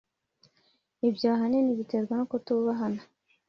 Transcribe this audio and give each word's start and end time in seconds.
ibyo 1.09 1.27
ahanini 1.33 1.69
babiterwa 1.71 2.13
no 2.19 2.25
kutubahana 2.31 3.01